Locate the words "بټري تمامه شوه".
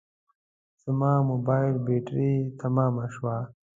1.85-3.35